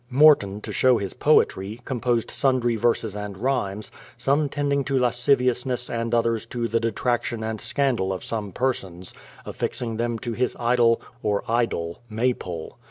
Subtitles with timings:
[0.09, 6.11] Morton, to show his poetiy, composed sundry verses and rhymes, some tending to lasciviousness and
[6.15, 9.13] others to the detraction and scandal of some persons,
[9.45, 12.77] affixing them to his idle, or idol, IMaypole.